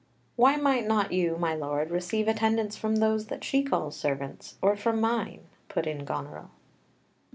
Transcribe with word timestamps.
"Why 0.35 0.55
might 0.55 0.87
not 0.87 1.11
you, 1.11 1.37
my 1.37 1.53
lord, 1.53 1.91
receive 1.91 2.27
attendance 2.27 2.75
from 2.75 2.95
those 2.95 3.27
that 3.27 3.43
she 3.43 3.61
calls 3.61 3.95
servants, 3.95 4.55
or 4.59 4.75
from 4.75 4.99
mine?" 4.99 5.43
put 5.69 5.85
in 5.85 6.05
Goneril. 6.05 6.49